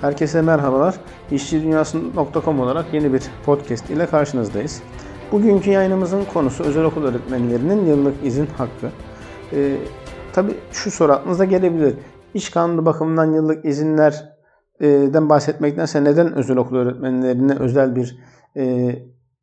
[0.00, 0.94] Herkese merhabalar.
[1.30, 4.82] İşçidünyası.com olarak yeni bir podcast ile karşınızdayız.
[5.32, 8.90] Bugünkü yayınımızın konusu özel okul öğretmenlerinin yıllık izin hakkı.
[9.52, 9.76] Ee,
[10.32, 11.94] Tabi şu soru aklınıza gelebilir.
[12.34, 18.18] İş kanunu bakımından yıllık izinlerden bahsetmektense neden özel okul öğretmenlerine özel bir
[18.56, 18.94] e,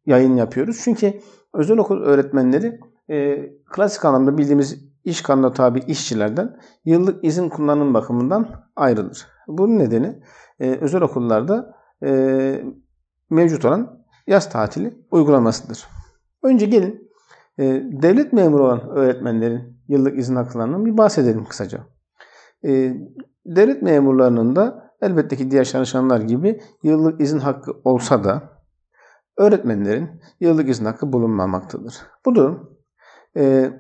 [0.05, 0.81] yayın yapıyoruz?
[0.83, 1.13] Çünkü
[1.53, 2.79] özel okul öğretmenleri
[3.09, 9.36] e, klasik anlamda bildiğimiz iş kanuna tabi işçilerden yıllık izin kullanım bakımından ayrılır.
[9.47, 10.19] Bunun nedeni
[10.59, 12.63] e, özel okullarda e,
[13.29, 15.87] mevcut olan yaz tatili uygulamasıdır.
[16.43, 17.11] Önce gelin
[17.59, 21.79] e, devlet memuru olan öğretmenlerin yıllık izin haklarından bir bahsedelim kısaca.
[22.65, 22.97] E,
[23.45, 28.41] devlet memurlarının da elbette ki diğer çalışanlar gibi yıllık izin hakkı olsa da
[29.37, 31.95] öğretmenlerin yıllık izin hakkı bulunmamaktadır.
[32.25, 32.77] Bu durum
[33.37, 33.71] e,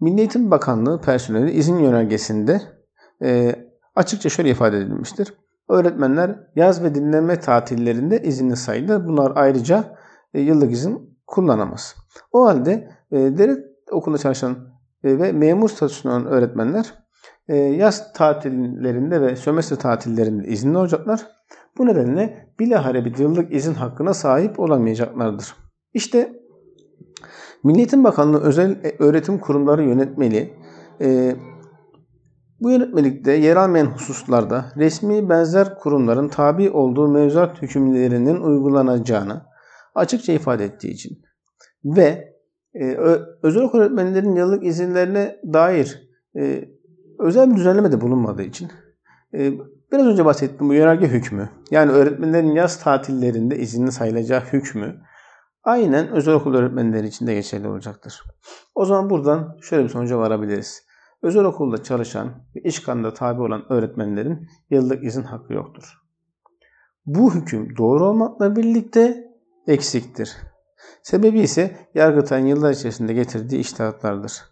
[0.00, 2.62] Milli Eğitim Bakanlığı personeli izin yönergesinde
[3.22, 3.54] e,
[3.96, 5.34] açıkça şöyle ifade edilmiştir.
[5.68, 9.06] Öğretmenler yaz ve dinleme tatillerinde izinli sayılır.
[9.06, 9.84] Bunlar ayrıca
[10.34, 11.96] e, yıllık izin kullanamaz.
[12.32, 14.56] O halde e, devlet okulunda çalışan
[15.04, 17.06] e, ve memur statüsünde olan öğretmenler
[17.48, 21.26] yaz tatillerinde ve sömestr tatillerinde izinli olacaklar.
[21.78, 25.54] Bu nedenle bilahare bir yıllık izin hakkına sahip olamayacaklardır.
[25.94, 26.32] İşte
[27.64, 30.54] Milli Eğitim Bakanlığı özel öğretim kurumları yönetmeliği
[31.00, 31.36] e,
[32.60, 39.42] bu yönetmelikte yer almayan hususlarda resmi benzer kurumların tabi olduğu mevzuat hükümlerinin uygulanacağını
[39.94, 41.22] açıkça ifade ettiği için
[41.84, 42.36] ve
[42.74, 42.96] e,
[43.42, 46.64] özel okul öğretmenlerin yıllık izinlerine dair e,
[47.18, 48.70] özel bir düzenleme de bulunmadığı için
[49.34, 49.52] e,
[49.92, 55.00] biraz önce bahsettiğim bu yönerge hükmü yani öğretmenlerin yaz tatillerinde izinli sayılacağı hükmü
[55.64, 58.22] aynen özel okul öğretmenleri için de geçerli olacaktır.
[58.74, 60.86] O zaman buradan şöyle bir sonuca varabiliriz.
[61.22, 66.02] Özel okulda çalışan ve iş kanunda tabi olan öğretmenlerin yıllık izin hakkı yoktur.
[67.06, 69.32] Bu hüküm doğru olmakla birlikte
[69.66, 70.36] eksiktir.
[71.02, 74.42] Sebebi ise Yargıtay'ın yıllar içerisinde getirdiği iştahatlardır.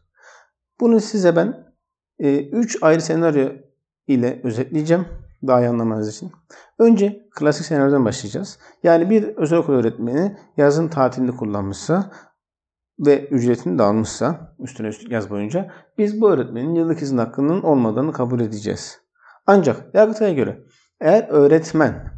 [0.80, 1.74] Bunu size ben
[2.18, 3.48] 3 e, ayrı senaryo
[4.06, 5.06] ile özetleyeceğim
[5.46, 6.32] daha iyi anlamanız için.
[6.78, 8.58] Önce klasik senaryodan başlayacağız.
[8.82, 12.10] Yani bir özel okul öğretmeni yazın tatilini kullanmışsa
[12.98, 18.12] ve ücretini de almışsa üstüne üstlük yaz boyunca biz bu öğretmenin yıllık izin hakkının olmadığını
[18.12, 19.00] kabul edeceğiz.
[19.46, 20.64] Ancak Yargıtay'a göre
[21.00, 22.12] eğer öğretmen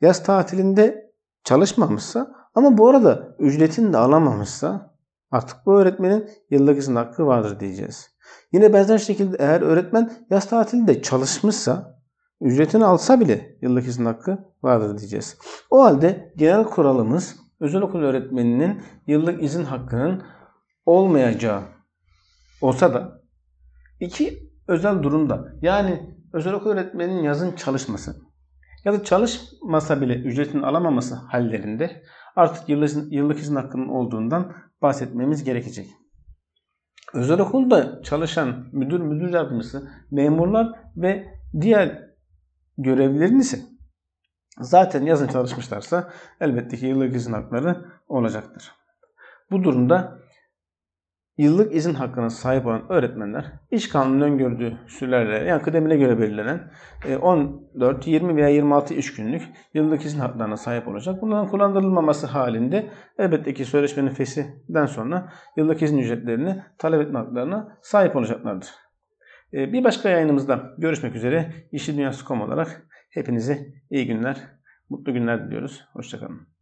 [0.00, 1.12] yaz tatilinde
[1.44, 4.94] çalışmamışsa ama bu arada ücretini de alamamışsa
[5.30, 8.10] artık bu öğretmenin yıllık izin hakkı vardır diyeceğiz.
[8.52, 12.00] Yine benzer şekilde eğer öğretmen yaz tatilinde çalışmışsa
[12.40, 15.36] ücretini alsa bile yıllık izin hakkı vardır diyeceğiz.
[15.70, 20.22] O halde genel kuralımız özel okul öğretmeninin yıllık izin hakkının
[20.86, 21.62] olmayacağı
[22.60, 23.22] olsa da
[24.00, 28.16] iki özel durumda yani özel okul öğretmeninin yazın çalışması
[28.84, 32.02] ya da çalışmasa bile ücretini alamaması hallerinde
[32.36, 35.86] artık yıllık, yıllık izin hakkının olduğundan bahsetmemiz gerekecek.
[37.14, 41.26] Özel okulda çalışan müdür, müdür yardımcısı, memurlar ve
[41.60, 42.10] diğer
[42.78, 43.69] görevlilerin ise
[44.60, 46.10] zaten yazın çalışmışlarsa
[46.40, 48.72] elbette ki yıllık izin hakları olacaktır.
[49.50, 50.20] Bu durumda
[51.40, 56.70] yıllık izin hakkına sahip olan öğretmenler iş kanunun öngördüğü sürelerle yani kıdemine göre belirlenen
[57.20, 59.42] 14, e, 20 veya 26 iş günlük
[59.74, 61.22] yıllık izin haklarına sahip olacak.
[61.22, 68.16] Bunların kullandırılmaması halinde elbette ki sözleşmenin fesinden sonra yıllık izin ücretlerini talep etme haklarına sahip
[68.16, 68.68] olacaklardır.
[69.52, 71.52] E, bir başka yayınımızda görüşmek üzere.
[71.72, 74.36] İşi Dünyası.com olarak hepinize iyi günler,
[74.90, 75.84] mutlu günler diliyoruz.
[75.92, 76.59] Hoşçakalın.